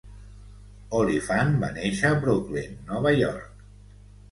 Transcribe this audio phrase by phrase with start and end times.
[0.99, 3.65] Oliphant va néixer a Brooklyn, Nova York.